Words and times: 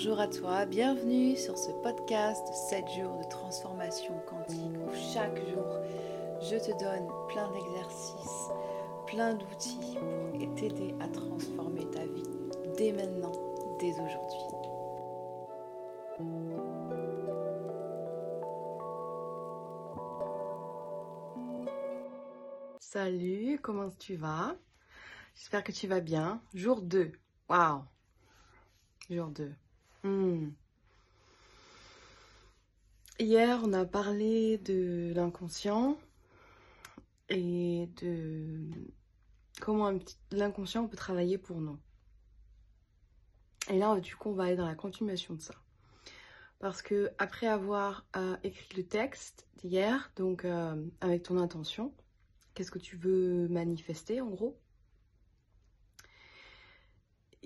Bonjour 0.00 0.20
à 0.20 0.28
toi, 0.28 0.64
bienvenue 0.64 1.36
sur 1.36 1.58
ce 1.58 1.72
podcast 1.82 2.46
7 2.70 2.84
jours 2.90 3.18
de 3.18 3.28
transformation 3.28 4.16
quantique 4.28 4.76
où 4.76 4.94
chaque 5.12 5.36
jour 5.48 5.80
je 6.40 6.54
te 6.54 6.70
donne 6.78 7.08
plein 7.26 7.50
d'exercices, 7.50 8.48
plein 9.08 9.34
d'outils 9.34 9.98
pour 10.38 10.54
t'aider 10.54 10.94
à 11.00 11.08
transformer 11.08 11.84
ta 11.90 12.06
vie 12.06 12.22
dès 12.76 12.92
maintenant, 12.92 13.32
dès 13.80 13.90
aujourd'hui. 13.90 14.38
Salut, 22.78 23.58
comment 23.60 23.90
tu 23.98 24.14
vas? 24.14 24.54
J'espère 25.34 25.64
que 25.64 25.72
tu 25.72 25.88
vas 25.88 25.98
bien. 25.98 26.40
Jour 26.54 26.82
2. 26.82 27.10
Waouh 27.48 27.82
Jour 29.10 29.26
2. 29.30 29.52
Hmm. 30.08 30.52
Hier, 33.18 33.60
on 33.62 33.74
a 33.74 33.84
parlé 33.84 34.56
de 34.56 35.12
l'inconscient 35.14 35.98
et 37.28 37.90
de 38.00 38.70
comment 39.60 39.92
l'inconscient 40.30 40.88
peut 40.88 40.96
travailler 40.96 41.36
pour 41.36 41.60
nous. 41.60 41.78
Et 43.68 43.78
là, 43.78 44.00
du 44.00 44.16
coup, 44.16 44.30
on 44.30 44.32
va 44.32 44.44
aller 44.44 44.56
dans 44.56 44.66
la 44.66 44.74
continuation 44.74 45.34
de 45.34 45.42
ça. 45.42 45.54
Parce 46.58 46.80
que 46.80 47.10
après 47.18 47.46
avoir 47.46 48.06
euh, 48.16 48.34
écrit 48.44 48.78
le 48.78 48.86
texte 48.86 49.46
d'hier, 49.58 50.10
donc 50.16 50.46
euh, 50.46 50.82
avec 51.02 51.24
ton 51.24 51.36
intention, 51.36 51.92
qu'est-ce 52.54 52.70
que 52.70 52.78
tu 52.78 52.96
veux 52.96 53.46
manifester 53.48 54.22
en 54.22 54.30
gros? 54.30 54.58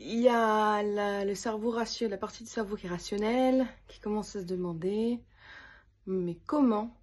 Il 0.04 0.20
y 0.20 0.28
a 0.28 0.82
le 1.24 1.34
cerveau 1.34 1.70
rationnel, 1.70 2.10
la 2.10 2.18
partie 2.18 2.42
du 2.42 2.50
cerveau 2.50 2.76
qui 2.76 2.86
est 2.86 2.90
rationnelle, 2.90 3.66
qui 3.88 4.00
commence 4.00 4.34
à 4.34 4.40
se 4.40 4.46
demander, 4.46 5.22
mais 6.06 6.36
comment, 6.46 7.00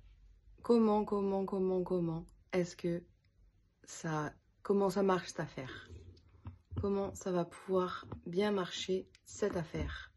comment, 0.62 1.06
comment, 1.06 1.46
comment, 1.46 1.84
comment 1.84 2.26
est-ce 2.52 2.76
que 2.76 3.04
ça, 3.86 4.34
comment 4.64 4.90
ça 4.90 5.04
marche 5.04 5.28
cette 5.28 5.40
affaire? 5.40 5.90
Comment 6.82 7.14
ça 7.16 7.32
va 7.32 7.46
pouvoir 7.46 8.06
bien 8.26 8.52
marcher 8.52 9.08
cette 9.26 9.56
affaire? 9.56 10.12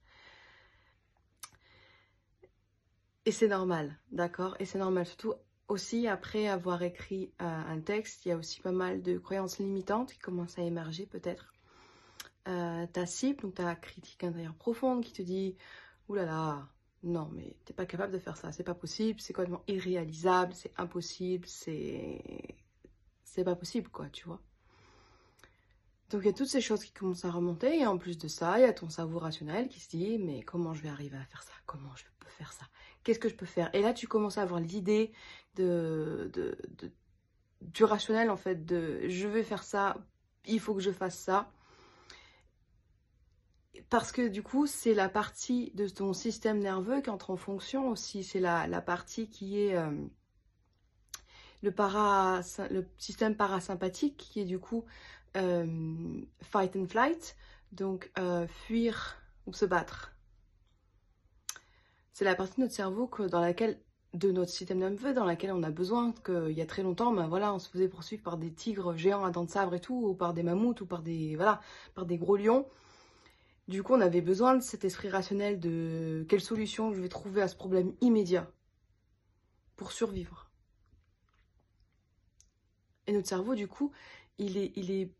Et 3.24 3.32
c'est 3.32 3.48
normal, 3.48 3.96
d'accord? 4.10 4.56
Et 4.58 4.64
c'est 4.64 4.78
normal, 4.78 5.06
surtout 5.06 5.34
aussi 5.68 6.08
après 6.08 6.48
avoir 6.48 6.82
écrit 6.82 7.32
euh, 7.40 7.44
un 7.44 7.80
texte, 7.80 8.26
il 8.26 8.30
y 8.30 8.32
a 8.32 8.36
aussi 8.36 8.60
pas 8.60 8.72
mal 8.72 9.02
de 9.02 9.18
croyances 9.18 9.58
limitantes 9.58 10.12
qui 10.12 10.18
commencent 10.18 10.58
à 10.58 10.62
émerger 10.62 11.06
peut-être 11.06 11.51
euh, 12.48 12.86
ta 12.86 13.06
cible, 13.06 13.42
donc 13.42 13.54
ta 13.54 13.74
critique 13.76 14.24
intérieure 14.24 14.54
profonde 14.54 15.04
qui 15.04 15.12
te 15.12 15.22
dit 15.22 15.56
oulala, 16.08 16.26
là 16.26 16.36
là, 16.36 16.68
non 17.04 17.30
mais 17.32 17.56
t'es 17.64 17.72
pas 17.72 17.86
capable 17.86 18.12
de 18.12 18.18
faire 18.18 18.36
ça, 18.36 18.52
c'est 18.52 18.64
pas 18.64 18.74
possible, 18.74 19.20
c'est 19.20 19.32
complètement 19.32 19.62
irréalisable, 19.68 20.52
c'est 20.54 20.72
impossible, 20.76 21.46
c'est 21.46 22.56
c'est 23.24 23.44
pas 23.44 23.56
possible 23.56 23.88
quoi, 23.90 24.08
tu 24.10 24.26
vois. 24.26 24.40
Donc 26.10 26.22
il 26.22 26.26
y 26.26 26.30
a 26.30 26.34
toutes 26.34 26.48
ces 26.48 26.60
choses 26.60 26.84
qui 26.84 26.92
commencent 26.92 27.24
à 27.24 27.30
remonter 27.30 27.78
et 27.78 27.86
en 27.86 27.96
plus 27.96 28.18
de 28.18 28.28
ça, 28.28 28.58
il 28.58 28.62
y 28.62 28.64
a 28.64 28.72
ton 28.72 28.90
cerveau 28.90 29.18
rationnel 29.18 29.68
qui 29.68 29.80
se 29.80 29.88
dit 29.88 30.18
mais 30.18 30.42
comment 30.42 30.74
je 30.74 30.82
vais 30.82 30.90
arriver 30.90 31.16
à 31.16 31.24
faire 31.24 31.42
ça? 31.42 31.52
Comment 31.64 31.94
je 31.96 32.04
peux 32.18 32.28
faire 32.28 32.52
ça? 32.52 32.66
Qu'est-ce 33.04 33.18
que 33.18 33.28
je 33.28 33.36
peux 33.36 33.46
faire? 33.46 33.70
Et 33.74 33.82
là 33.82 33.94
tu 33.94 34.08
commences 34.08 34.36
à 34.36 34.42
avoir 34.42 34.60
l'idée 34.60 35.12
de, 35.54 36.30
de, 36.34 36.56
du 37.62 37.84
rationnel 37.84 38.30
en 38.30 38.36
fait 38.36 38.66
de 38.66 39.08
je 39.08 39.28
vais 39.28 39.44
faire 39.44 39.62
ça, 39.62 39.96
il 40.44 40.60
faut 40.60 40.74
que 40.74 40.80
je 40.80 40.90
fasse 40.90 41.18
ça 41.18 41.52
parce 43.88 44.12
que 44.12 44.28
du 44.28 44.42
coup, 44.42 44.66
c'est 44.66 44.94
la 44.94 45.08
partie 45.08 45.70
de 45.74 45.88
ton 45.88 46.12
système 46.12 46.58
nerveux 46.58 47.00
qui 47.00 47.10
entre 47.10 47.30
en 47.30 47.36
fonction 47.36 47.88
aussi. 47.88 48.22
C'est 48.24 48.40
la, 48.40 48.66
partie 48.80 49.28
qui 49.28 49.60
est 49.60 49.76
euh, 49.76 49.90
le, 51.62 51.72
para, 51.72 52.40
le 52.70 52.86
système 52.98 53.34
parasympathique 53.34 54.16
qui 54.16 54.40
est 54.40 54.44
du 54.44 54.58
coup 54.58 54.84
euh, 55.36 56.20
fight 56.42 56.76
and 56.76 56.86
flight, 56.86 57.36
donc 57.72 58.10
euh, 58.18 58.46
fuir 58.46 59.16
ou 59.46 59.52
se 59.52 59.64
battre. 59.64 60.12
C'est 62.12 62.26
la 62.26 62.34
partie 62.34 62.56
de 62.56 62.62
notre 62.62 62.74
cerveau 62.74 63.10
dans 63.30 63.40
laquelle 63.40 63.80
de 64.12 64.30
notre 64.30 64.50
système 64.50 64.78
nerveux 64.78 65.14
dans 65.14 65.24
laquelle 65.24 65.52
on 65.52 65.62
a 65.62 65.70
besoin 65.70 66.12
qu'il 66.24 66.52
y 66.52 66.60
a 66.60 66.66
très 66.66 66.82
longtemps 66.82 67.14
ben 67.14 67.28
voilà 67.28 67.54
on 67.54 67.58
se 67.58 67.70
faisait 67.70 67.88
poursuivre 67.88 68.22
par 68.22 68.36
des 68.36 68.52
tigres 68.52 68.94
géants 68.94 69.24
à 69.24 69.30
dents 69.30 69.44
de 69.44 69.50
sabre 69.50 69.74
et 69.74 69.80
tout 69.80 69.94
ou 69.94 70.12
par 70.12 70.34
des 70.34 70.42
mammouths 70.42 70.82
ou 70.82 70.86
par 70.86 71.00
des 71.00 71.34
voilà 71.34 71.62
par 71.94 72.04
des 72.04 72.18
gros 72.18 72.36
lions 72.36 72.66
du 73.68 73.82
coup, 73.82 73.94
on 73.94 74.00
avait 74.00 74.20
besoin 74.20 74.56
de 74.56 74.62
cet 74.62 74.84
esprit 74.84 75.08
rationnel 75.08 75.60
de 75.60 76.26
quelle 76.28 76.40
solution 76.40 76.92
je 76.92 77.00
vais 77.00 77.08
trouver 77.08 77.42
à 77.42 77.48
ce 77.48 77.56
problème 77.56 77.94
immédiat 78.00 78.50
pour 79.76 79.92
survivre. 79.92 80.50
Et 83.06 83.12
notre 83.12 83.28
cerveau, 83.28 83.54
du 83.54 83.68
coup, 83.68 83.92
il 84.38 84.56
est, 84.56 85.12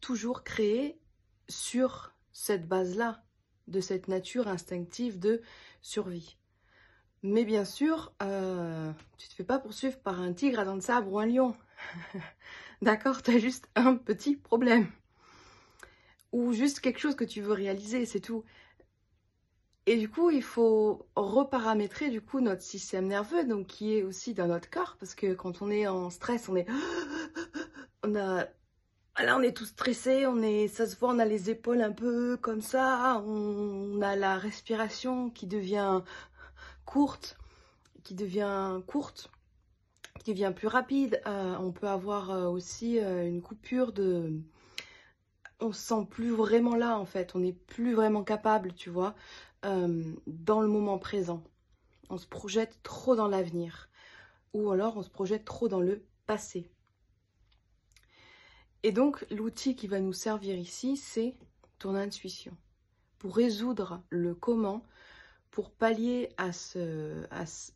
toujours 0.00 0.44
créé 0.44 1.00
sur 1.48 2.12
cette 2.32 2.68
base-là, 2.68 3.24
de 3.68 3.80
cette 3.80 4.06
nature 4.08 4.48
instinctive 4.48 5.18
de 5.18 5.40
survie. 5.80 6.36
Mais 7.22 7.46
bien 7.46 7.64
sûr, 7.64 8.12
euh, 8.22 8.92
tu 9.16 9.28
te 9.28 9.34
fais 9.34 9.44
pas 9.44 9.58
poursuivre 9.58 9.98
par 9.98 10.20
un 10.20 10.34
tigre 10.34 10.58
à 10.58 10.66
dents 10.66 10.76
de 10.76 10.82
sabre 10.82 11.10
ou 11.10 11.18
un 11.18 11.24
lion. 11.24 11.56
D'accord 12.82 13.22
Tu 13.22 13.30
as 13.30 13.38
juste 13.38 13.66
un 13.76 13.96
petit 13.96 14.36
problème 14.36 14.90
ou 16.34 16.52
juste 16.52 16.80
quelque 16.80 16.98
chose 16.98 17.14
que 17.14 17.24
tu 17.24 17.40
veux 17.40 17.52
réaliser, 17.52 18.06
c'est 18.06 18.18
tout. 18.18 18.44
Et 19.86 19.96
du 19.96 20.08
coup, 20.08 20.30
il 20.30 20.42
faut 20.42 21.06
reparamétrer 21.14 22.10
du 22.10 22.20
coup 22.20 22.40
notre 22.40 22.62
système 22.62 23.06
nerveux, 23.06 23.44
donc 23.44 23.68
qui 23.68 23.96
est 23.96 24.02
aussi 24.02 24.34
dans 24.34 24.48
notre 24.48 24.68
corps, 24.68 24.96
parce 24.98 25.14
que 25.14 25.34
quand 25.34 25.62
on 25.62 25.70
est 25.70 25.86
en 25.86 26.10
stress, 26.10 26.48
on 26.48 26.56
est, 26.56 26.66
on 28.04 28.08
là, 28.08 28.48
on 29.16 29.42
est 29.42 29.56
tout 29.56 29.64
stressé, 29.64 30.26
on 30.26 30.42
est, 30.42 30.66
ça 30.66 30.88
se 30.88 30.96
voit, 30.96 31.10
on 31.10 31.20
a 31.20 31.24
les 31.24 31.50
épaules 31.50 31.82
un 31.82 31.92
peu 31.92 32.36
comme 32.36 32.62
ça, 32.62 33.22
on, 33.24 34.02
a 34.02 34.16
la 34.16 34.36
respiration 34.36 35.30
qui 35.30 35.46
devient 35.46 36.02
courte, 36.84 37.38
qui 38.02 38.14
devient 38.14 38.80
courte, 38.88 39.30
qui 40.24 40.32
devient 40.32 40.52
plus 40.54 40.68
rapide. 40.68 41.20
Euh, 41.26 41.56
on 41.60 41.70
peut 41.70 41.88
avoir 41.88 42.32
euh, 42.32 42.48
aussi 42.48 42.98
euh, 42.98 43.24
une 43.24 43.40
coupure 43.40 43.92
de 43.92 44.32
on 45.60 45.72
se 45.72 45.80
sent 45.80 46.06
plus 46.10 46.30
vraiment 46.30 46.76
là 46.76 46.98
en 46.98 47.04
fait, 47.04 47.34
on 47.34 47.40
n'est 47.40 47.52
plus 47.52 47.94
vraiment 47.94 48.24
capable, 48.24 48.72
tu 48.74 48.90
vois, 48.90 49.14
euh, 49.64 50.02
dans 50.26 50.60
le 50.60 50.68
moment 50.68 50.98
présent. 50.98 51.42
On 52.10 52.18
se 52.18 52.26
projette 52.26 52.78
trop 52.82 53.16
dans 53.16 53.28
l'avenir 53.28 53.88
ou 54.52 54.70
alors 54.70 54.96
on 54.96 55.02
se 55.02 55.10
projette 55.10 55.44
trop 55.44 55.68
dans 55.68 55.80
le 55.80 56.04
passé. 56.26 56.70
Et 58.82 58.92
donc 58.92 59.24
l'outil 59.30 59.74
qui 59.74 59.86
va 59.86 60.00
nous 60.00 60.12
servir 60.12 60.56
ici, 60.56 60.96
c'est 60.96 61.36
ton 61.78 61.94
intuition. 61.94 62.56
Pour 63.18 63.36
résoudre 63.36 64.02
le 64.10 64.34
comment, 64.34 64.84
pour 65.50 65.70
pallier 65.70 66.28
à 66.36 66.52
ce, 66.52 67.26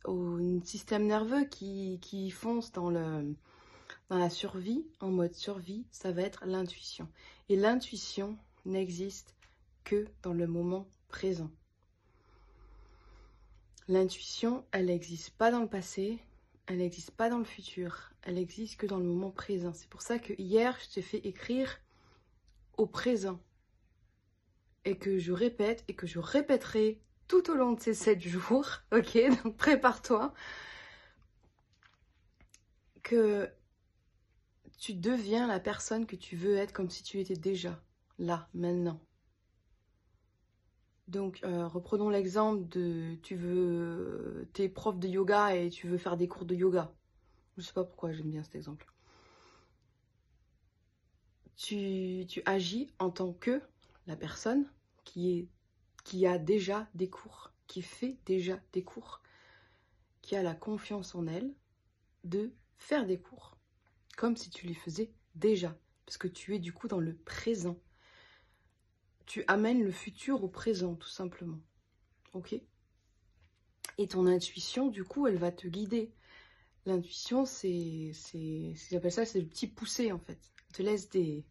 au 0.05 0.37
système 0.63 1.07
nerveux 1.07 1.45
qui, 1.45 1.99
qui 2.01 2.29
fonce 2.29 2.71
dans 2.71 2.89
le, 2.89 3.33
dans 4.09 4.17
la 4.17 4.29
survie, 4.29 4.85
en 4.99 5.09
mode 5.09 5.33
survie, 5.33 5.85
ça 5.91 6.11
va 6.11 6.23
être 6.23 6.45
l'intuition. 6.45 7.07
Et 7.47 7.55
l'intuition 7.55 8.37
n'existe 8.65 9.35
que 9.83 10.07
dans 10.23 10.33
le 10.33 10.47
moment 10.47 10.87
présent. 11.07 11.51
L'intuition, 13.87 14.65
elle 14.71 14.87
n'existe 14.87 15.31
pas 15.31 15.51
dans 15.51 15.61
le 15.61 15.67
passé, 15.67 16.19
elle 16.65 16.77
n'existe 16.77 17.11
pas 17.11 17.29
dans 17.29 17.39
le 17.39 17.43
futur, 17.43 18.11
elle 18.23 18.35
n'existe 18.35 18.79
que 18.79 18.85
dans 18.85 18.97
le 18.97 19.03
moment 19.03 19.31
présent. 19.31 19.73
C'est 19.73 19.89
pour 19.89 20.01
ça 20.01 20.19
que 20.19 20.33
hier, 20.37 20.77
je 20.83 20.93
t'ai 20.93 21.01
fait 21.01 21.25
écrire 21.25 21.79
au 22.77 22.85
présent. 22.85 23.39
Et 24.85 24.97
que 24.97 25.19
je 25.19 25.31
répète 25.31 25.83
et 25.87 25.95
que 25.95 26.07
je 26.07 26.19
répéterai 26.19 26.99
tout 27.27 27.51
au 27.51 27.55
long 27.55 27.73
de 27.73 27.79
ces 27.79 27.93
sept 27.93 28.21
jours. 28.21 28.69
Ok, 28.91 29.17
donc 29.43 29.55
prépare-toi. 29.57 30.33
Que 33.03 33.51
tu 34.79 34.93
deviens 34.93 35.45
la 35.45 35.59
personne 35.59 36.05
que 36.05 36.15
tu 36.15 36.35
veux 36.35 36.55
être 36.55 36.71
comme 36.71 36.89
si 36.89 37.03
tu 37.03 37.19
étais 37.19 37.35
déjà 37.35 37.83
là, 38.17 38.47
maintenant. 38.53 38.99
Donc, 41.07 41.41
euh, 41.43 41.67
reprenons 41.67 42.09
l'exemple 42.09 42.67
de 42.69 43.15
tu 43.23 43.35
veux, 43.35 44.47
t'es 44.53 44.69
prof 44.69 44.97
de 44.97 45.07
yoga 45.07 45.55
et 45.55 45.69
tu 45.69 45.87
veux 45.87 45.97
faire 45.97 46.17
des 46.17 46.27
cours 46.27 46.45
de 46.45 46.55
yoga. 46.55 46.93
Je 47.57 47.63
sais 47.63 47.73
pas 47.73 47.83
pourquoi 47.83 48.11
j'aime 48.13 48.29
bien 48.29 48.43
cet 48.43 48.55
exemple. 48.55 48.85
Tu, 51.57 52.25
agis 52.45 52.93
en 52.99 53.09
tant 53.09 53.33
que 53.33 53.61
la 54.07 54.15
personne 54.15 54.71
qui 55.03 55.49
a 56.25 56.37
déjà 56.37 56.87
des 56.93 57.09
cours, 57.09 57.51
qui 57.67 57.81
fait 57.81 58.17
déjà 58.25 58.59
des 58.71 58.83
cours, 58.83 59.21
qui 60.21 60.37
a 60.37 60.43
la 60.43 60.55
confiance 60.55 61.15
en 61.15 61.27
elle 61.27 61.53
de 62.23 62.53
faire 62.77 63.05
des 63.05 63.19
cours 63.19 63.58
comme 64.19 64.35
si 64.35 64.49
tu 64.49 64.67
les 64.67 64.73
faisais 64.73 65.13
déjà, 65.35 65.79
parce 66.05 66.17
que 66.17 66.27
tu 66.27 66.53
es 66.53 66.59
du 66.59 66.73
coup 66.73 66.89
dans 66.89 66.99
le 66.99 67.15
présent. 67.15 67.79
Tu 69.25 69.45
amènes 69.47 69.81
le 69.81 69.91
futur 69.91 70.43
au 70.43 70.49
présent, 70.49 70.95
tout 70.95 71.07
simplement. 71.07 71.61
Ok? 72.33 72.53
Et 73.97 74.07
ton 74.09 74.27
intuition, 74.27 74.89
du 74.89 75.05
coup, 75.05 75.25
elle 75.25 75.37
va 75.37 75.53
te 75.53 75.69
guider. 75.69 76.11
L'intuition, 76.85 77.45
c'est, 77.45 78.11
c'est, 78.13 78.73
j'appelle 78.91 79.13
ça, 79.13 79.25
c'est 79.25 79.39
le 79.39 79.47
petit 79.47 79.67
poussé 79.67 80.11
en 80.11 80.19
fait. 80.19 80.51
Elle 80.67 80.75
te 80.75 80.83
laisse 80.83 81.09
des, 81.09 81.45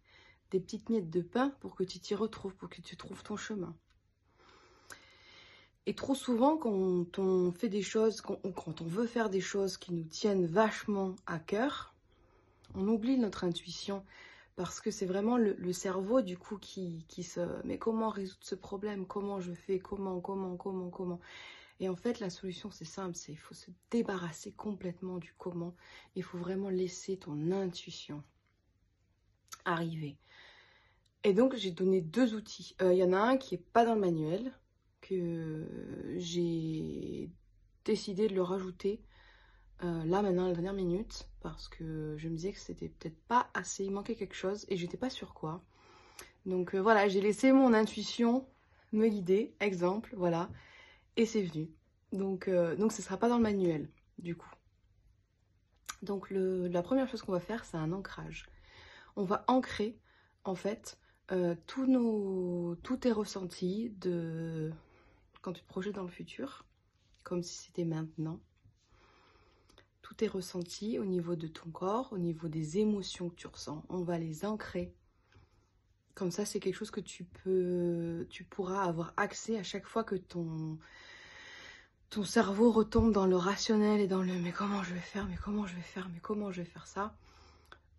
petites 0.51 0.91
miettes 0.91 1.09
de 1.09 1.23
pain 1.23 1.57
pour 1.61 1.75
que 1.75 1.85
tu 1.85 2.01
t'y 2.01 2.15
retrouves, 2.15 2.55
pour 2.55 2.69
que 2.69 2.83
tu 2.83 2.99
trouves 2.99 3.23
ton 3.23 3.39
chemin. 3.39 3.75
Et 5.87 5.95
trop 5.95 6.15
souvent, 6.15 6.59
quand 6.59 7.19
on 7.19 7.51
fait 7.51 7.71
des 7.71 7.81
choses, 7.81 8.21
quand 8.21 8.83
on, 8.83 8.85
veut 8.85 9.07
faire 9.07 9.31
des 9.31 9.41
choses 9.41 9.79
qui 9.79 9.95
nous 9.95 10.05
tiennent 10.05 10.45
vachement 10.45 11.17
à 11.25 11.39
cœur, 11.39 11.95
on 12.75 12.87
oublie 12.89 13.19
notre 13.19 13.45
intuition 13.45 14.05
parce 14.57 14.81
que 14.81 14.91
c'est 14.91 15.07
vraiment 15.07 15.37
le, 15.37 15.73
cerveau 15.73 16.21
du 16.21 16.37
coup 16.37 16.59
qui, 16.59 17.05
qui 17.09 17.23
se... 17.23 17.41
Mais 17.65 17.79
comment 17.79 18.09
résoudre 18.09 18.43
ce 18.43 18.57
problème? 18.57 19.07
Comment 19.07 19.41
je 19.41 19.53
fais? 19.53 19.79
Comment 19.79 20.21
Comment 20.21 20.57
Comment 20.57 20.91
Comment? 20.91 21.21
Et 21.81 21.89
en 21.89 21.95
fait, 21.95 22.19
la 22.19 22.29
solution, 22.29 22.71
c'est 22.73 22.85
simple, 22.85 23.15
c'est 23.15 23.31
il 23.31 23.39
faut 23.39 23.55
se 23.55 23.71
débarrasser 23.91 24.51
complètement 24.51 25.19
du 25.19 25.33
comment. 25.39 25.77
Il 26.17 26.25
faut 26.25 26.39
vraiment 26.39 26.71
laisser 26.71 27.19
ton 27.19 27.53
intuition 27.53 28.25
arriver. 29.65 30.17
Et 31.23 31.33
donc, 31.35 31.55
j'ai 31.55 31.71
donné 31.71 32.01
deux 32.01 32.35
outils. 32.35 32.75
Euh, 32.83 32.93
il 32.93 32.99
y 32.99 33.05
en 33.05 33.13
a 33.13 33.19
un 33.19 33.37
qui 33.37 33.55
n'est 33.55 33.63
pas 33.73 33.85
dans 33.85 33.95
le 33.95 34.01
manuel, 34.01 34.53
que 35.01 36.17
j'ai 36.17 37.31
décidé 37.85 38.29
de 38.29 38.35
le 38.35 38.43
rajouter 38.43 39.01
euh, 39.85 40.05
là 40.05 40.23
maintenant 40.23 40.47
à 40.47 40.49
la 40.49 40.55
dernière 40.55 40.73
minute 40.73 41.29
parce 41.41 41.69
que 41.69 42.17
je 42.19 42.29
me 42.29 42.37
disais 42.37 42.53
que 42.53 42.59
c'était 42.59 42.89
peut-être 42.89 43.21
pas 43.27 43.49
assez, 43.55 43.85
il 43.85 43.93
manquait 43.93 44.15
quelque 44.15 44.35
chose 44.35 44.65
et 44.69 44.77
j'étais 44.77 44.97
pas 44.97 45.11
sûre 45.11 45.35
quoi. 45.35 45.63
Donc 46.47 46.75
euh, 46.75 46.79
voilà, 46.81 47.09
j'ai 47.09 47.21
laissé 47.21 47.53
mon 47.53 47.75
intuition 47.75 48.47
me 48.93 49.09
guider, 49.09 49.55
exemple, 49.61 50.15
voilà, 50.17 50.49
et 51.17 51.27
c'est 51.27 51.43
venu. 51.43 51.69
Donc, 52.13 52.49
euh, 52.49 52.75
donc 52.75 52.93
ce 52.93 53.03
sera 53.03 53.19
pas 53.19 53.29
dans 53.29 53.37
le 53.37 53.43
manuel 53.43 53.91
du 54.19 54.35
coup. 54.35 54.49
Donc 56.03 56.31
la 56.31 56.83
première 56.83 57.09
chose 57.09 57.23
qu'on 57.23 57.33
va 57.33 57.41
faire, 57.41 57.65
c'est 57.65 57.77
un 57.77 57.93
ancrage. 57.93 58.47
On 59.17 59.25
va 59.25 59.45
ancrer 59.49 59.99
en 60.45 60.55
fait 60.55 60.99
tous 61.67 61.87
nos, 61.87 62.77
tes 62.77 63.13
ressentis 63.13 63.91
de, 63.99 64.73
quand 65.43 65.53
tu 65.53 65.63
te 65.63 65.67
projettes 65.67 65.97
dans 65.97 66.03
le 66.03 66.09
futur, 66.09 66.65
comme 67.25 67.43
si 67.43 67.59
c'était 67.59 67.85
maintenant. 67.85 68.41
Tout 70.09 70.25
est 70.25 70.29
ressenti 70.29 70.99
au 70.99 71.05
niveau 71.05 71.37
de 71.37 71.49
ton 71.49 71.71
corps, 71.71 72.15
au 72.15 72.19
niveau 72.19 72.49
des 72.49 72.79
émotions 72.79 73.29
que 73.29 73.35
tu 73.35 73.47
ressens. 73.47 73.85
On 73.91 74.01
va 74.01 74.17
les 74.17 74.47
ancrer. 74.47 74.95
Comme 76.15 76.31
ça, 76.31 76.47
c'est 76.47 76.61
quelque 76.61 76.77
chose 76.77 76.91
que 76.91 77.03
tu 77.03 77.25
peux, 77.25 78.27
tu 78.31 78.43
pourras 78.43 78.85
avoir 78.85 79.13
accès 79.19 79.59
à 79.59 79.63
chaque 79.63 79.87
fois 79.87 80.05
que 80.05 80.15
ton, 80.15 80.79
cerveau 82.25 82.73
retombe 82.73 83.13
dans 83.13 83.27
le 83.27 83.37
rationnel 83.37 84.01
et 84.01 84.07
dans 84.07 84.23
le 84.23 84.33
mais 84.39 84.51
comment 84.51 84.83
je 84.83 84.95
vais 84.95 85.01
faire, 85.01 85.27
mais 85.29 85.37
comment 85.37 85.67
je 85.67 85.77
vais 85.77 85.83
faire, 85.83 86.09
mais 86.09 86.21
comment 86.21 86.51
je 86.53 86.63
vais 86.63 86.69
faire 86.69 86.87
ça? 86.87 87.15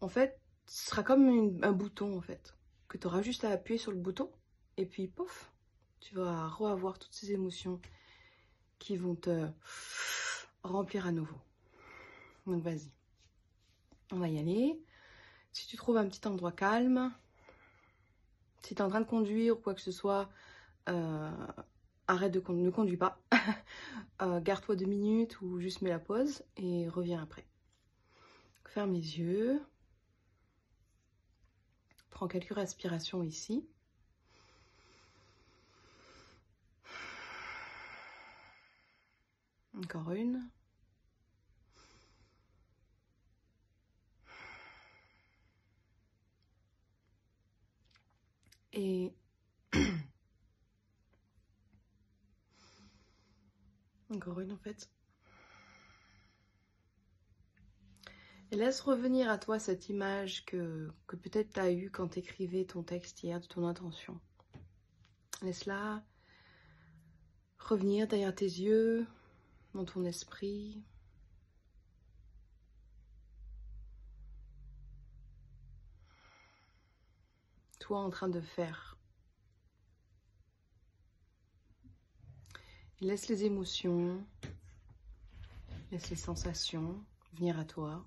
En 0.02 0.10
fait, 0.10 0.42
ce 0.66 0.88
sera 0.88 1.04
comme 1.04 1.60
un 1.62 1.72
bouton 1.74 2.18
en 2.18 2.22
fait, 2.22 2.58
que 2.88 2.98
tu 2.98 3.06
auras 3.06 3.22
juste 3.22 3.44
à 3.44 3.52
appuyer 3.52 3.78
sur 3.78 3.92
le 3.92 4.00
bouton 4.00 4.32
et 4.78 4.88
puis 4.88 5.08
pouf, 5.08 5.54
tu 6.00 6.16
vas 6.16 6.48
reavoir 6.48 6.98
toutes 6.98 7.14
ces 7.14 7.34
émotions 7.34 7.80
qui 8.80 8.98
vont 8.98 9.14
te 9.14 9.48
remplir 10.64 11.06
à 11.06 11.12
nouveau. 11.12 11.38
Donc 12.50 12.64
vas-y, 12.64 12.92
on 14.12 14.18
va 14.18 14.28
y 14.28 14.40
aller. 14.40 14.82
Si 15.54 15.68
tu 15.68 15.78
trouves 15.78 15.98
un 15.98 16.08
petit 16.08 16.28
endroit 16.28 16.52
calme, 16.52 17.14
si 18.64 18.74
tu 18.74 18.82
es 18.82 18.84
en 18.84 18.90
train 18.90 19.02
de 19.02 19.06
conduire 19.06 19.58
ou 19.58 19.62
quoi 19.62 19.76
que 19.76 19.82
ce 19.82 19.92
soit, 19.92 20.30
euh, 20.90 21.48
arrête 22.08 22.32
de 22.32 22.40
conduire, 22.40 22.66
ne 22.66 22.72
conduis 22.72 22.98
pas. 22.98 23.22
Euh, 24.22 24.42
garde-toi 24.42 24.76
deux 24.76 24.86
minutes 24.86 25.40
ou 25.40 25.62
juste 25.62 25.82
mets 25.82 25.90
la 25.90 25.98
pause 25.98 26.44
et 26.58 26.90
reviens 26.90 27.24
après. 27.24 27.46
Ferme 28.66 28.92
les 28.92 29.18
yeux. 29.18 29.62
Prends 32.10 32.28
quelques 32.28 32.54
respirations 32.54 33.24
ici. 33.24 33.66
Encore 39.78 40.12
une. 40.12 40.50
Et 48.74 49.14
encore 54.10 54.40
une 54.40 54.52
en 54.52 54.58
fait. 54.58 54.90
Et 58.52 58.56
laisse 58.56 58.82
revenir 58.82 59.30
à 59.30 59.38
toi 59.38 59.60
cette 59.60 59.90
image 59.90 60.44
que, 60.46 60.92
peut-être 61.08 61.54
tu 61.54 61.60
as 61.60 61.72
eue 61.72 61.92
quand 61.92 62.18
écrivais 62.18 62.66
ton 62.66 62.82
texte 62.82 63.22
hier 63.22 63.40
de 63.40 63.46
ton 63.46 63.68
intention. 63.68 64.20
Laisse-la 65.44 66.04
revenir 67.60 68.08
derrière 68.08 68.34
tes 68.34 68.46
yeux, 68.46 69.06
dans 69.76 69.86
ton 69.86 70.04
esprit. 70.04 70.84
En 77.98 78.12
train 78.12 78.30
de 78.30 78.40
faire. 78.40 78.98
Laisse 83.02 83.28
les 83.30 83.46
émotions, 83.46 84.24
laisse 85.92 86.12
les 86.12 86.16
sensations 86.16 87.04
venir 87.34 87.58
à 87.58 87.66
toi. 87.66 88.06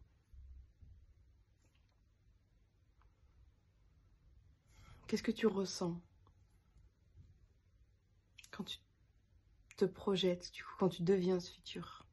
Qu'est-ce 5.08 5.22
que 5.24 5.32
tu 5.32 5.48
ressens 5.48 6.00
quand 8.52 8.64
tu 8.64 8.78
te 9.76 9.84
projettes, 9.84 10.52
quand 10.78 10.90
tu 10.90 11.02
deviens 11.02 11.40
ce 11.40 11.50
futur? 11.50 12.06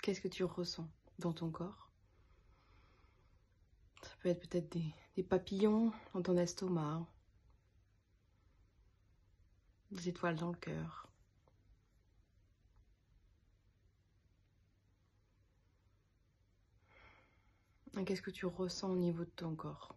Qu'est-ce 0.00 0.20
que 0.20 0.28
tu 0.28 0.44
ressens 0.44 0.88
dans 1.18 1.32
ton 1.32 1.50
corps? 1.50 1.87
Peut 4.20 4.28
être 4.28 4.48
peut-être 4.48 4.70
des, 4.72 4.94
des 5.16 5.22
papillons 5.22 5.92
dans 6.14 6.22
ton 6.22 6.36
estomac, 6.36 7.06
des 9.90 10.08
étoiles 10.08 10.36
dans 10.36 10.50
le 10.50 10.56
cœur. 10.56 11.08
Qu'est-ce 18.06 18.22
que 18.22 18.30
tu 18.30 18.46
ressens 18.46 18.90
au 18.92 18.96
niveau 18.96 19.24
de 19.24 19.30
ton 19.30 19.54
corps? 19.54 19.94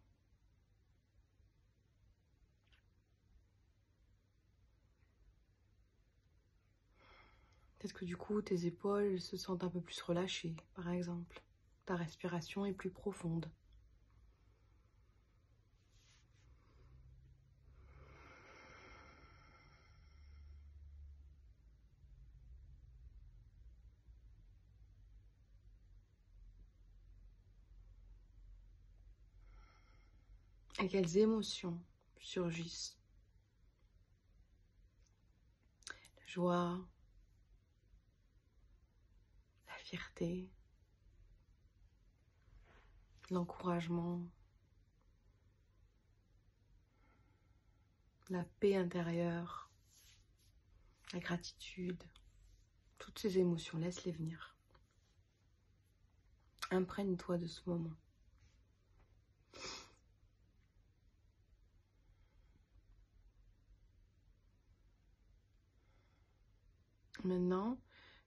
Peut-être 7.77 7.93
que 7.93 8.05
du 8.05 8.15
coup, 8.15 8.41
tes 8.41 8.65
épaules 8.65 9.19
se 9.19 9.35
sentent 9.35 9.63
un 9.65 9.69
peu 9.69 9.81
plus 9.81 10.01
relâchées, 10.01 10.55
par 10.73 10.89
exemple. 10.89 11.41
Ta 11.85 11.95
respiration 11.95 12.65
est 12.65 12.71
plus 12.73 12.91
profonde. 12.91 13.49
Et 30.81 30.87
quelles 30.87 31.17
émotions 31.17 31.79
surgissent 32.19 32.97
La 36.17 36.25
joie, 36.25 36.79
fierté, 39.91 40.49
l'encouragement, 43.29 44.25
la 48.29 48.45
paix 48.59 48.77
intérieure, 48.77 49.69
la 51.13 51.19
gratitude, 51.19 52.01
toutes 52.97 53.19
ces 53.19 53.37
émotions, 53.37 53.77
laisse-les 53.77 54.13
venir. 54.13 54.55
Imprègne-toi 56.69 57.37
de 57.37 57.47
ce 57.47 57.61
moment. 57.69 58.00
Maintenant, 67.23 67.79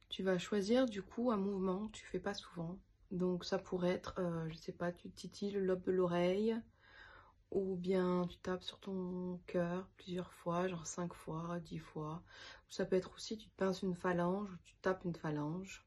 tu 0.09 0.23
vas 0.23 0.39
choisir 0.39 0.87
du 0.87 1.03
coup 1.03 1.31
un 1.31 1.37
mouvement 1.37 1.89
que 1.89 1.93
tu 1.99 2.07
fais 2.07 2.21
pas 2.21 2.35
souvent. 2.35 2.79
Donc 3.11 3.45
ça 3.45 3.59
pourrait 3.59 3.91
être, 3.91 4.15
je 4.19 4.23
euh, 4.23 4.49
je 4.51 4.57
sais 4.57 4.73
pas, 4.73 4.93
tu 4.93 5.11
titilles 5.11 5.53
le 5.53 5.61
lobe 5.61 5.83
de 5.83 5.93
l'oreille 5.93 6.57
ou 7.51 7.77
bien 7.77 8.27
tu 8.29 8.39
tapes 8.39 8.63
sur 8.63 8.81
ton 8.81 9.41
cœur 9.47 9.89
plusieurs 9.97 10.33
fois, 10.33 10.69
genre 10.69 10.87
5 10.87 11.15
fois, 11.15 11.61
10 11.61 11.79
fois. 11.79 12.23
Ça 12.69 12.85
peut 12.85 12.97
être 12.97 13.15
aussi 13.15 13.39
tu 13.39 13.49
te 13.49 13.57
pinces 13.57 13.83
une 13.83 13.95
phalange 13.95 14.51
ou 14.51 14.57
tu 14.65 14.75
tapes 14.83 15.05
une 15.05 15.15
phalange. 15.15 15.87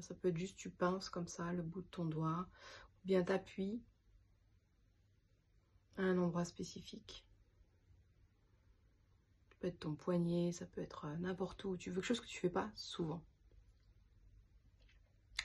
ça 0.00 0.14
peut 0.14 0.28
être 0.28 0.36
juste 0.36 0.56
tu 0.56 0.70
pinces 0.70 1.08
comme 1.08 1.28
ça 1.28 1.52
le 1.52 1.62
bout 1.62 1.82
de 1.82 1.86
ton 1.88 2.04
doigt, 2.04 2.46
ou 2.96 3.06
bien 3.06 3.22
t'appuies 3.24 3.82
à 5.96 6.02
un 6.02 6.18
endroit 6.18 6.44
spécifique. 6.44 7.24
Peut 9.62 9.68
être 9.68 9.78
ton 9.78 9.94
poignet, 9.94 10.50
ça 10.50 10.66
peut 10.66 10.80
être 10.80 11.04
euh, 11.04 11.16
n'importe 11.18 11.64
où. 11.64 11.76
Tu 11.76 11.90
veux 11.90 12.00
quelque 12.00 12.04
chose 12.04 12.20
que 12.20 12.26
tu 12.26 12.40
fais 12.40 12.50
pas 12.50 12.68
souvent. 12.74 13.22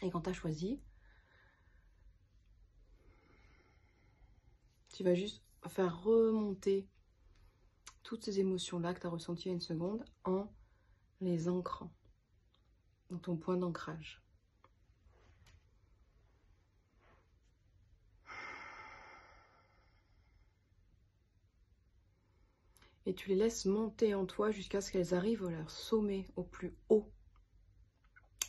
Et 0.02 0.10
quand 0.10 0.22
tu 0.22 0.32
as 0.32 0.34
choisi, 0.34 0.82
tu 4.90 5.04
vas 5.04 5.14
juste 5.14 5.44
faire 5.68 6.02
remonter 6.02 6.90
toutes 8.02 8.26
ces 8.26 8.40
émotions-là 8.40 8.96
que 8.96 9.02
tu 9.02 9.06
as 9.06 9.12
ressenties 9.12 9.50
à 9.50 9.52
une 9.52 9.62
seconde 9.62 10.04
en 10.24 10.52
les 11.22 11.48
ancrant 11.48 11.94
dans 13.12 13.20
ton 13.20 13.38
point 13.38 13.58
d'ancrage. 13.58 14.24
Et 23.08 23.14
tu 23.14 23.30
les 23.30 23.36
laisses 23.36 23.66
monter 23.66 24.14
en 24.14 24.26
toi 24.26 24.52
jusqu'à 24.52 24.82
ce 24.82 24.92
qu'elles 24.92 25.14
arrivent 25.14 25.46
à 25.46 25.50
leur 25.50 25.72
sommet, 25.72 26.26
au 26.36 26.44
plus 26.44 26.76
haut. 26.90 27.10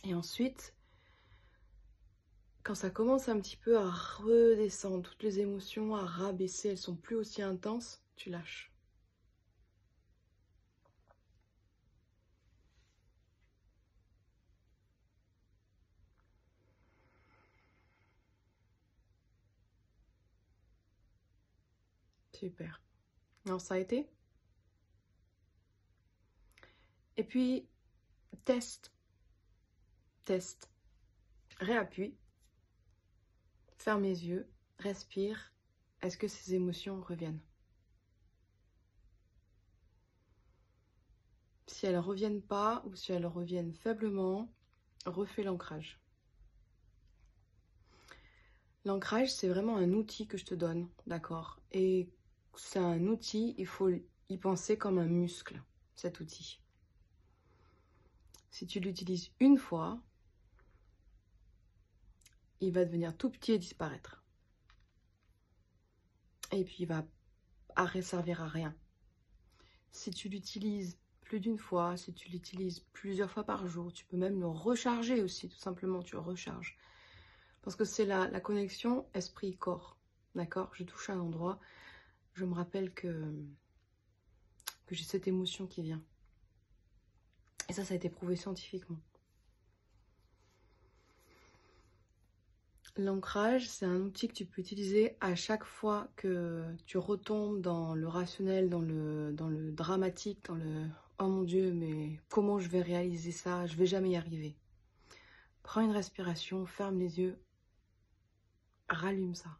Et 0.03 0.13
ensuite, 0.13 0.75
quand 2.63 2.75
ça 2.75 2.89
commence 2.89 3.29
un 3.29 3.39
petit 3.39 3.55
peu 3.55 3.77
à 3.77 3.89
redescendre, 3.89 5.09
toutes 5.09 5.23
les 5.23 5.39
émotions 5.39 5.95
à 5.95 6.05
rabaisser, 6.05 6.69
elles 6.69 6.77
sont 6.77 6.97
plus 6.97 7.15
aussi 7.15 7.41
intenses, 7.41 8.03
tu 8.17 8.29
lâches. 8.29 8.73
Super. 22.33 22.81
Non, 23.45 23.57
ça 23.57 23.75
a 23.75 23.77
été 23.77 24.05
Et 27.19 27.23
puis, 27.25 27.67
teste. 28.45 28.93
Teste. 30.23 30.71
Réappuie. 31.59 32.15
Ferme 33.77 34.03
les 34.03 34.25
yeux, 34.25 34.49
respire. 34.77 35.53
Est-ce 36.01 36.17
que 36.17 36.29
ces 36.29 36.55
émotions 36.55 37.01
reviennent? 37.01 37.41
Si 41.67 41.85
elles 41.85 41.95
ne 41.95 41.99
reviennent 41.99 42.41
pas 42.41 42.85
ou 42.85 42.95
si 42.95 43.11
elles 43.11 43.25
reviennent 43.25 43.73
faiblement, 43.73 44.49
refais 45.05 45.43
l'ancrage. 45.43 45.99
L'ancrage, 48.85 49.33
c'est 49.33 49.49
vraiment 49.49 49.75
un 49.75 49.91
outil 49.91 50.25
que 50.25 50.37
je 50.37 50.45
te 50.45 50.55
donne, 50.55 50.87
d'accord? 51.05 51.59
Et 51.73 52.13
c'est 52.55 52.79
un 52.79 53.07
outil, 53.07 53.55
il 53.57 53.67
faut 53.67 53.89
y 53.89 54.37
penser 54.37 54.77
comme 54.77 54.99
un 54.99 55.07
muscle, 55.07 55.61
cet 55.95 56.21
outil. 56.21 56.61
Si 58.51 58.65
tu 58.65 58.79
l'utilises 58.79 59.31
une 59.39 59.57
fois, 59.57 60.01
il 62.61 62.73
va 62.73 62.85
devenir 62.85 63.15
tout 63.15 63.29
petit 63.29 63.53
et 63.53 63.57
disparaître. 63.57 64.23
Et 66.51 66.63
puis 66.63 66.77
il 66.79 66.87
va 66.87 67.05
servir 68.01 68.41
à 68.41 68.47
rien. 68.47 68.75
Si 69.91 70.11
tu 70.11 70.29
l'utilises 70.29 70.97
plus 71.21 71.39
d'une 71.39 71.57
fois, 71.57 71.95
si 71.95 72.13
tu 72.13 72.29
l'utilises 72.29 72.81
plusieurs 72.91 73.31
fois 73.31 73.43
par 73.43 73.67
jour, 73.67 73.93
tu 73.93 74.05
peux 74.05 74.17
même 74.17 74.39
le 74.39 74.47
recharger 74.47 75.21
aussi, 75.21 75.47
tout 75.47 75.57
simplement, 75.57 76.01
tu 76.01 76.15
le 76.15 76.21
recharges. 76.21 76.77
Parce 77.61 77.75
que 77.75 77.85
c'est 77.85 78.05
la, 78.05 78.27
connexion 78.39 79.05
esprit-corps. 79.13 79.97
D'accord? 80.35 80.71
Je 80.73 80.83
touche 80.83 81.09
à 81.09 81.13
un 81.13 81.19
endroit, 81.19 81.59
je 82.33 82.45
me 82.45 82.53
rappelle 82.53 82.93
que 82.93 83.33
j'ai 84.91 85.03
cette 85.03 85.27
émotion 85.27 85.67
qui 85.67 85.81
vient. 85.81 86.03
Et 87.69 87.73
ça, 87.73 87.85
ça 87.85 87.93
a 87.93 87.97
été 87.97 88.09
prouvé 88.09 88.35
scientifiquement. 88.35 88.99
L'ancrage, 92.97 93.69
c'est 93.69 93.85
un 93.85 94.01
outil 94.01 94.27
que 94.27 94.33
tu 94.33 94.45
peux 94.45 94.59
utiliser 94.59 95.15
à 95.21 95.35
chaque 95.35 95.63
fois 95.63 96.09
que 96.15 96.65
tu 96.85 96.97
retombes 96.97 97.61
dans 97.61 97.93
le 97.93 98.07
rationnel, 98.07 98.69
dans 98.69 98.81
le, 98.81 99.71
dramatique, 99.71 100.43
dans 100.45 100.55
le 100.55 100.87
«Oh 101.19 101.27
mon 101.27 101.43
Dieu, 101.43 101.71
mais 101.71 102.19
comment 102.27 102.59
je 102.59 102.67
vais 102.67 102.81
réaliser 102.81 103.31
ça? 103.31 103.65
Je 103.67 103.75
vais 103.77 103.85
jamais 103.85 104.09
y 104.09 104.15
arriver.» 104.17 104.57
Prends 105.63 105.81
une 105.81 105.91
respiration, 105.91 106.65
ferme 106.65 106.97
les 106.97 107.19
yeux, 107.19 107.37
rallume 108.89 109.35
ça. 109.35 109.57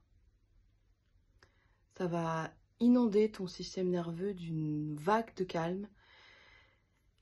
Ça 1.97 2.07
va 2.07 2.51
inonder 2.79 3.31
ton 3.31 3.47
système 3.47 3.89
nerveux 3.89 4.33
d'une 4.33 4.95
vague 4.95 5.33
de 5.35 5.43
calme 5.43 5.87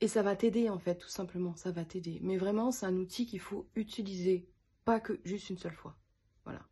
et 0.00 0.08
ça 0.08 0.22
va 0.22 0.36
t'aider 0.36 0.68
en 0.68 0.78
fait, 0.78 0.96
tout 0.96 1.08
simplement, 1.08 1.56
ça 1.56 1.72
va 1.72 1.84
t'aider. 1.84 2.20
Mais 2.22 2.36
vraiment, 2.36 2.70
c'est 2.70 2.86
un 2.86 2.96
outil 2.96 3.26
qu'il 3.26 3.40
faut 3.40 3.68
utiliser, 3.74 4.48
pas 4.84 5.00
que 5.00 5.20
juste 5.24 5.50
une 5.50 5.58
seule 5.58 5.74
fois. 5.74 5.96
Voilà. 6.44 6.66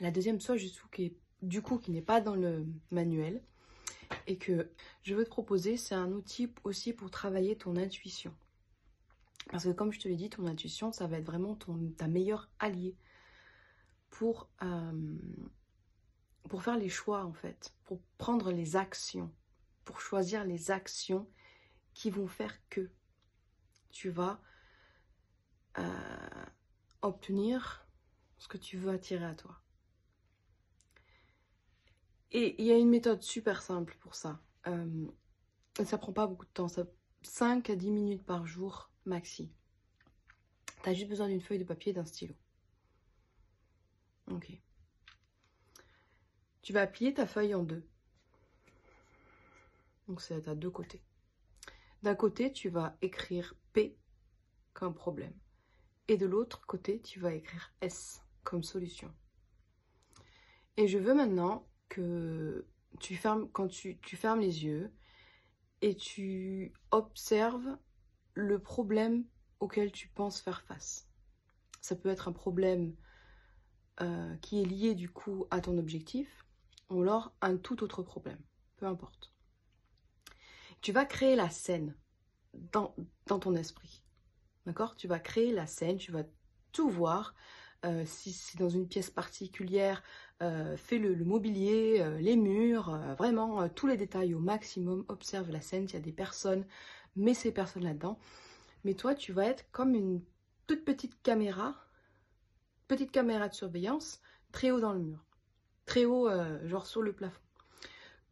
La 0.00 0.10
deuxième 0.10 0.40
chose, 0.40 0.60
qui 0.92 1.16
du 1.42 1.62
coup, 1.62 1.78
qui 1.78 1.90
n'est 1.90 2.02
pas 2.02 2.20
dans 2.20 2.34
le 2.34 2.66
manuel, 2.90 3.42
et 4.26 4.38
que 4.38 4.70
je 5.02 5.14
veux 5.14 5.24
te 5.24 5.30
proposer, 5.30 5.76
c'est 5.76 5.94
un 5.94 6.12
outil 6.12 6.52
aussi 6.64 6.92
pour 6.92 7.10
travailler 7.10 7.56
ton 7.56 7.76
intuition. 7.76 8.34
Parce 9.50 9.64
que 9.64 9.70
comme 9.70 9.92
je 9.92 10.00
te 10.00 10.08
l'ai 10.08 10.16
dit, 10.16 10.30
ton 10.30 10.46
intuition, 10.46 10.92
ça 10.92 11.06
va 11.06 11.18
être 11.18 11.26
vraiment 11.26 11.54
ton, 11.54 11.92
ta 11.96 12.08
meilleure 12.08 12.50
alliée 12.58 12.96
pour, 14.10 14.48
euh, 14.62 15.18
pour 16.48 16.62
faire 16.62 16.78
les 16.78 16.88
choix, 16.88 17.24
en 17.24 17.32
fait, 17.32 17.74
pour 17.84 18.00
prendre 18.18 18.50
les 18.50 18.76
actions, 18.76 19.32
pour 19.84 20.00
choisir 20.00 20.44
les 20.44 20.70
actions 20.70 21.28
qui 21.96 22.10
vont 22.10 22.28
faire 22.28 22.54
que 22.68 22.90
tu 23.88 24.10
vas 24.10 24.38
euh, 25.78 26.44
obtenir 27.00 27.86
ce 28.36 28.48
que 28.48 28.58
tu 28.58 28.76
veux 28.76 28.90
attirer 28.90 29.24
à 29.24 29.34
toi. 29.34 29.58
Et 32.32 32.54
il 32.60 32.66
y 32.66 32.70
a 32.70 32.76
une 32.76 32.90
méthode 32.90 33.22
super 33.22 33.62
simple 33.62 33.96
pour 33.98 34.14
ça. 34.14 34.38
Euh, 34.66 35.06
ça 35.86 35.96
prend 35.96 36.12
pas 36.12 36.26
beaucoup 36.26 36.44
de 36.44 36.50
temps, 36.50 36.68
ça, 36.68 36.84
5 37.22 37.70
à 37.70 37.76
10 37.76 37.90
minutes 37.90 38.26
par 38.26 38.46
jour 38.46 38.90
maxi. 39.06 39.50
Tu 40.82 40.90
as 40.90 40.92
juste 40.92 41.08
besoin 41.08 41.28
d'une 41.28 41.40
feuille 41.40 41.60
de 41.60 41.64
papier 41.64 41.92
et 41.92 41.94
d'un 41.94 42.04
stylo. 42.04 42.34
Ok. 44.30 44.52
Tu 46.60 46.74
vas 46.74 46.86
plier 46.86 47.14
ta 47.14 47.26
feuille 47.26 47.54
en 47.54 47.62
deux. 47.62 47.88
Donc 50.08 50.20
c'est 50.20 50.46
à 50.46 50.54
deux 50.54 50.70
côtés. 50.70 51.00
D'un 52.02 52.14
côté, 52.14 52.52
tu 52.52 52.68
vas 52.68 52.96
écrire 53.02 53.54
P 53.72 53.96
comme 54.72 54.94
problème. 54.94 55.34
Et 56.08 56.16
de 56.16 56.26
l'autre 56.26 56.66
côté, 56.66 57.00
tu 57.00 57.18
vas 57.18 57.34
écrire 57.34 57.72
S 57.80 58.22
comme 58.44 58.62
solution. 58.62 59.12
Et 60.76 60.88
je 60.88 60.98
veux 60.98 61.14
maintenant 61.14 61.66
que 61.88 62.66
tu 63.00 63.16
fermes, 63.16 63.48
quand 63.50 63.68
tu, 63.68 63.98
fermes 64.16 64.40
les 64.40 64.64
yeux 64.64 64.92
et 65.80 65.96
tu 65.96 66.72
observes 66.90 67.76
le 68.34 68.58
problème 68.58 69.24
auquel 69.60 69.90
tu 69.90 70.08
penses 70.08 70.40
faire 70.40 70.62
face. 70.62 71.08
Ça 71.80 71.96
peut 71.96 72.08
être 72.08 72.28
un 72.28 72.32
problème 72.32 72.94
euh, 74.00 74.36
qui 74.38 74.60
est 74.60 74.64
lié 74.64 74.94
du 74.94 75.08
coup 75.08 75.46
à 75.50 75.60
ton 75.60 75.78
objectif 75.78 76.44
ou 76.90 77.02
alors 77.02 77.34
un 77.40 77.56
tout 77.56 77.82
autre 77.82 78.02
problème, 78.02 78.40
peu 78.76 78.86
importe. 78.86 79.35
Tu 80.80 80.92
vas 80.92 81.04
créer 81.04 81.36
la 81.36 81.50
scène 81.50 81.94
dans, 82.72 82.94
ton 83.26 83.54
esprit. 83.54 84.02
D'accord? 84.66 84.96
Tu 84.96 85.08
vas 85.08 85.18
créer 85.18 85.52
la 85.52 85.66
scène, 85.66 85.98
tu 85.98 86.12
vas 86.12 86.24
tout 86.72 86.88
voir 86.88 87.34
euh, 87.84 88.04
si 88.04 88.32
c'est 88.32 88.58
dans 88.58 88.68
une 88.68 88.88
pièce 88.88 89.10
particulière, 89.10 90.02
euh, 90.42 90.76
fais 90.76 90.98
le, 90.98 91.14
mobilier, 91.24 91.98
euh, 92.00 92.18
les 92.18 92.36
murs, 92.36 92.98
vraiment 93.16 93.68
tous 93.68 93.86
les 93.86 93.96
détails 93.96 94.34
au 94.34 94.40
maximum. 94.40 95.04
Observe 95.08 95.50
la 95.50 95.60
scène, 95.60 95.84
il 95.84 95.92
y 95.92 95.96
a 95.96 96.00
des 96.00 96.12
personnes, 96.12 96.66
mets 97.14 97.34
ces 97.34 97.52
personnes 97.52 97.84
là-dedans. 97.84 98.18
Mais 98.84 98.94
toi, 98.94 99.14
tu 99.14 99.32
vas 99.32 99.46
être 99.46 99.70
comme 99.72 99.94
une 99.94 100.22
toute 100.66 100.84
petite 100.84 101.20
caméra, 101.22 101.76
petite 102.88 103.12
caméra 103.12 103.48
de 103.48 103.54
surveillance, 103.54 104.20
très 104.52 104.70
haut 104.70 104.80
dans 104.80 104.92
le 104.92 105.00
mur, 105.00 105.24
très 105.84 106.04
haut, 106.04 106.28
genre 106.64 106.86
sur 106.86 107.02
le 107.02 107.12
plafond. 107.12 107.45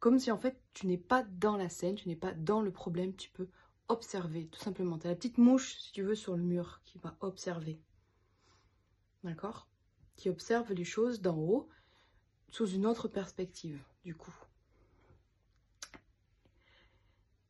Comme 0.05 0.19
si 0.19 0.29
en 0.29 0.37
fait 0.37 0.61
tu 0.75 0.85
n'es 0.85 0.99
pas 0.99 1.23
dans 1.23 1.57
la 1.57 1.67
scène, 1.67 1.95
tu 1.95 2.07
n'es 2.07 2.15
pas 2.15 2.31
dans 2.31 2.61
le 2.61 2.69
problème, 2.69 3.15
tu 3.15 3.31
peux 3.31 3.47
observer 3.87 4.45
tout 4.45 4.59
simplement. 4.59 4.99
Tu 4.99 5.07
as 5.07 5.09
la 5.09 5.15
petite 5.15 5.39
mouche, 5.39 5.79
si 5.79 5.93
tu 5.93 6.03
veux, 6.03 6.13
sur 6.13 6.37
le 6.37 6.43
mur 6.43 6.79
qui 6.83 6.99
va 6.99 7.17
observer 7.21 7.79
d'accord? 9.23 9.67
Qui 10.15 10.29
observe 10.29 10.71
les 10.73 10.83
choses 10.83 11.21
d'en 11.21 11.35
haut 11.35 11.67
sous 12.49 12.67
une 12.67 12.85
autre 12.85 13.07
perspective, 13.07 13.81
du 14.03 14.13
coup. 14.13 14.37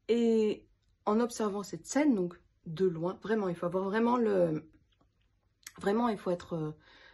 Et 0.08 0.66
en 1.06 1.20
observant 1.20 1.62
cette 1.62 1.86
scène, 1.86 2.16
donc 2.16 2.40
de 2.68 2.86
loin, 2.86 3.20
vraiment, 3.22 3.50
il 3.50 3.56
faut 3.56 3.66
avoir 3.66 3.84
vraiment 3.84 4.16
le... 4.16 4.72
Vraiment, 5.78 6.08
il 6.08 6.18
faut 6.18 6.32
être... 6.32 6.54
Euh, 6.54 6.72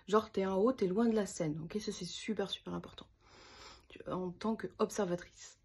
genre, 0.07 0.31
t'es 0.31 0.45
en 0.45 0.57
haut, 0.57 0.71
t'es 0.71 0.85
loin 0.85 1.09
de 1.09 1.15
la 1.15 1.25
scène, 1.25 1.59
ok? 1.63 1.81
Ça, 1.81 1.91
c'est 1.91 2.05
super, 2.05 2.51
super 2.51 2.75
important. 2.75 3.07
En 4.09 4.31
tant 4.31 4.55
qu'observatrice. 4.55 5.57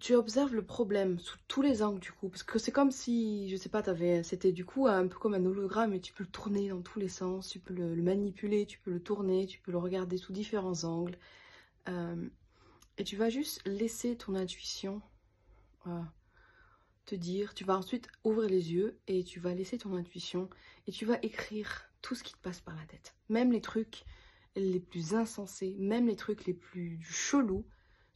Tu 0.00 0.14
observes 0.14 0.54
le 0.54 0.64
problème 0.64 1.18
sous 1.18 1.36
tous 1.46 1.60
les 1.60 1.82
angles, 1.82 2.00
du 2.00 2.12
coup. 2.12 2.30
Parce 2.30 2.42
que 2.42 2.58
c'est 2.58 2.72
comme 2.72 2.90
si, 2.90 3.48
je 3.50 3.56
sais 3.56 3.68
pas, 3.68 3.88
avais, 3.90 4.22
c'était 4.22 4.52
du 4.52 4.64
coup 4.64 4.86
un 4.86 5.06
peu 5.06 5.18
comme 5.18 5.34
un 5.34 5.44
hologramme 5.44 5.92
et 5.92 6.00
tu 6.00 6.14
peux 6.14 6.24
le 6.24 6.30
tourner 6.30 6.70
dans 6.70 6.80
tous 6.80 6.98
les 6.98 7.08
sens, 7.08 7.48
tu 7.48 7.58
peux 7.58 7.74
le, 7.74 7.94
manipuler, 7.96 8.64
tu 8.64 8.78
peux 8.78 8.90
le 8.90 9.02
tourner, 9.02 9.46
tu 9.46 9.60
peux 9.60 9.72
le 9.72 9.78
regarder 9.78 10.16
sous 10.16 10.32
différents 10.32 10.84
angles. 10.84 11.18
Euh, 11.88 12.28
et 12.96 13.04
tu 13.04 13.16
vas 13.16 13.28
juste 13.28 13.60
laisser 13.66 14.16
ton 14.16 14.34
intuition 14.34 15.02
te 17.06 17.14
dire, 17.14 17.54
tu 17.54 17.64
vas 17.64 17.76
ensuite 17.76 18.08
ouvrir 18.24 18.48
les 18.48 18.72
yeux 18.72 18.98
et 19.06 19.24
tu 19.24 19.40
vas 19.40 19.54
laisser 19.54 19.78
ton 19.78 19.96
intuition 19.96 20.48
et 20.86 20.92
tu 20.92 21.04
vas 21.04 21.18
écrire 21.22 21.90
tout 22.02 22.14
ce 22.14 22.22
qui 22.22 22.32
te 22.32 22.38
passe 22.38 22.60
par 22.60 22.76
la 22.76 22.84
tête. 22.84 23.14
Même 23.28 23.52
les 23.52 23.60
trucs 23.60 24.04
les 24.56 24.80
plus 24.80 25.14
insensés, 25.14 25.76
même 25.78 26.06
les 26.06 26.16
trucs 26.16 26.44
les 26.44 26.54
plus 26.54 27.00
chelous, 27.02 27.66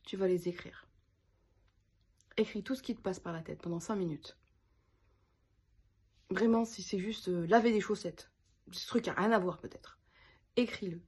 tu 0.04 0.16
vas 0.16 0.28
les 0.28 0.48
écrire. 0.48 0.86
Écris 2.36 2.62
tout 2.62 2.74
ce 2.74 2.82
qui 2.82 2.94
te 2.94 3.00
passe 3.00 3.20
par 3.20 3.32
la 3.32 3.42
tête 3.42 3.62
pendant 3.62 3.80
5 3.80 3.96
minutes. 3.96 4.36
Vraiment, 6.30 6.64
si 6.64 6.82
c'est 6.82 6.98
juste 6.98 7.28
euh, 7.28 7.46
laver 7.46 7.70
des 7.70 7.80
chaussettes, 7.80 8.30
ce 8.72 8.86
truc 8.86 9.06
a 9.08 9.12
rien 9.12 9.30
à 9.30 9.38
voir 9.38 9.58
peut-être. 9.58 9.98
Écris-le. 10.56 11.00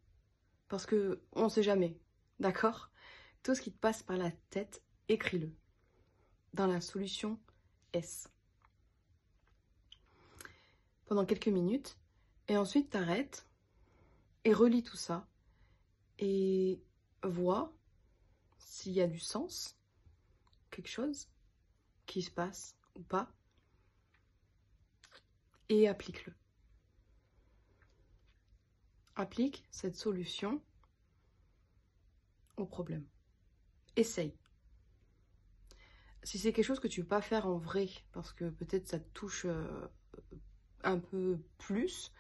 Parce 0.69 0.87
que 0.87 1.23
on 1.33 1.49
sait 1.49 1.63
jamais. 1.63 1.99
D'accord? 2.39 2.91
Tout 3.43 3.55
ce 3.55 3.61
qui 3.61 3.73
te 3.73 3.79
passe 3.79 4.03
par 4.03 4.17
la 4.17 4.31
tête, 4.51 4.83
écris-le 5.09 5.53
dans 6.55 6.67
la 6.67 6.81
solution 6.81 7.39
S. 7.93 8.29
Pendant 11.07 11.25
quelques 11.25 11.49
minutes. 11.49 11.99
Et 12.49 12.57
ensuite, 12.57 12.91
t'arrêtes 12.91 13.46
et 14.47 14.55
relis 14.55 14.85
tout 14.85 14.97
ça. 14.97 15.29
Et 16.21 16.81
vois 17.25 17.77
s'il 18.59 18.93
y 18.93 19.01
a 19.01 19.09
du 19.09 19.19
sens, 19.19 19.77
quelque 20.71 20.89
chose 20.89 21.29
qui 22.07 22.23
se 22.23 22.31
passe 22.31 22.77
ou 22.95 23.03
pas. 23.03 23.29
Et 25.69 25.89
applique-le. 25.89 26.33
Applique 29.17 29.65
cette 29.71 29.97
solution 29.97 30.63
au 32.57 32.67
problème. 32.67 33.05
Essaye 33.97 34.33
si 36.23 36.41
c'est 36.41 36.53
quelque 36.53 36.65
chose 36.65 36.81
que 36.81 36.89
tu 36.89 37.03
veux 37.03 37.07
pas 37.07 37.23
faire 37.23 37.47
en 37.47 37.57
vrai, 37.57 37.89
parce 38.11 38.33
que 38.33 38.51
peut-être 38.51 38.89
ça 38.89 38.99
te 38.99 39.09
touche 39.11 39.45
euh, 39.45 39.87
un 40.83 40.99
peu 40.99 41.39
plus, 41.57 42.13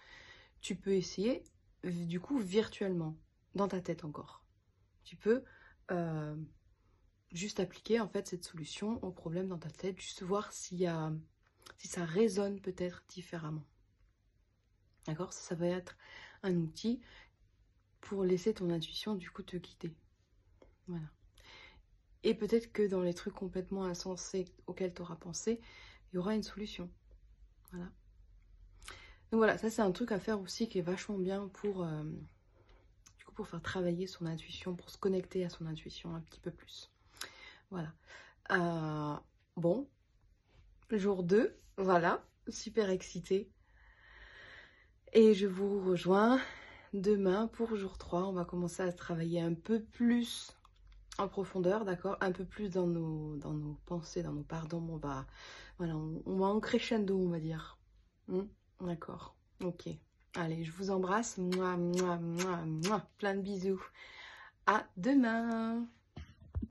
tu 0.60 0.76
peux 0.76 0.92
essayer 0.92 1.42
du 1.84 2.20
coup 2.20 2.38
virtuellement, 2.38 3.16
dans 3.54 3.68
ta 3.68 3.80
tête 3.80 4.04
encore. 4.04 4.44
Tu 5.04 5.16
peux 5.16 5.44
euh, 5.90 6.36
juste 7.32 7.60
appliquer 7.60 8.00
en 8.00 8.08
fait 8.08 8.26
cette 8.26 8.44
solution 8.44 9.02
au 9.04 9.10
problème 9.10 9.48
dans 9.48 9.58
ta 9.58 9.70
tête, 9.70 10.00
juste 10.00 10.22
voir 10.22 10.50
y 10.70 10.86
si 11.78 11.88
ça 11.88 12.04
résonne 12.04 12.60
peut-être 12.60 13.04
différemment. 13.08 13.64
D'accord? 15.06 15.32
Ça, 15.32 15.40
ça 15.40 15.54
va 15.54 15.66
être 15.66 15.96
un 16.42 16.54
outil 16.56 17.00
pour 18.00 18.24
laisser 18.24 18.54
ton 18.54 18.70
intuition 18.70 19.14
du 19.14 19.30
coup 19.30 19.42
te 19.42 19.56
guider. 19.56 19.94
Voilà. 20.86 21.06
Et 22.22 22.34
peut-être 22.34 22.72
que 22.72 22.86
dans 22.86 23.02
les 23.02 23.14
trucs 23.14 23.34
complètement 23.34 23.84
insensés 23.84 24.46
auxquels 24.66 24.94
tu 24.94 25.02
auras 25.02 25.16
pensé, 25.16 25.60
il 26.10 26.16
y 26.16 26.18
aura 26.18 26.34
une 26.34 26.42
solution. 26.42 26.90
Voilà. 27.70 27.90
Donc 29.30 29.38
voilà, 29.38 29.58
ça 29.58 29.70
c'est 29.70 29.82
un 29.82 29.92
truc 29.92 30.12
à 30.12 30.20
faire 30.20 30.40
aussi 30.40 30.68
qui 30.68 30.78
est 30.78 30.82
vachement 30.82 31.18
bien 31.18 31.48
pour, 31.54 31.82
euh, 31.82 32.04
du 33.18 33.24
coup, 33.24 33.32
pour 33.32 33.48
faire 33.48 33.62
travailler 33.62 34.06
son 34.06 34.26
intuition, 34.26 34.74
pour 34.74 34.90
se 34.90 34.98
connecter 34.98 35.44
à 35.44 35.48
son 35.48 35.66
intuition 35.66 36.14
un 36.14 36.20
petit 36.20 36.40
peu 36.40 36.50
plus. 36.50 36.90
Voilà. 37.70 37.92
Euh, 38.52 39.16
bon, 39.56 39.88
jour 40.90 41.22
2, 41.24 41.56
voilà, 41.76 42.24
super 42.48 42.90
excitée. 42.90 43.50
Et 45.12 45.34
je 45.34 45.46
vous 45.46 45.80
rejoins 45.80 46.40
demain 46.92 47.48
pour 47.48 47.74
jour 47.76 47.98
3. 47.98 48.26
On 48.26 48.32
va 48.32 48.44
commencer 48.44 48.82
à 48.82 48.92
travailler 48.92 49.40
un 49.40 49.54
peu 49.54 49.82
plus 49.82 50.56
en 51.18 51.28
profondeur, 51.28 51.84
d'accord? 51.84 52.16
Un 52.20 52.32
peu 52.32 52.44
plus 52.44 52.70
dans 52.70 52.86
nos, 52.86 53.38
pensées, 53.86 54.22
dans 54.22 54.32
nos 54.32 54.42
pardons. 54.42 54.86
On 54.90 54.96
va, 54.96 55.26
voilà, 55.78 55.96
on, 55.96 56.36
va 56.36 56.46
en 56.46 56.60
crescendo, 56.60 57.18
on 57.18 57.28
va 57.28 57.40
dire. 57.40 57.78
Hmm? 58.28 58.42
D'accord, 58.80 59.36
ok. 59.60 59.88
Allez, 60.34 60.64
je 60.64 60.72
vous 60.72 60.90
embrasse. 60.90 61.38
Moi, 61.38 61.76
moi, 61.76 62.16
moi, 62.18 62.56
moi. 62.66 63.08
Plein 63.18 63.34
de 63.34 63.40
bisous. 63.40 63.82
À 64.66 64.86
demain 64.96 65.88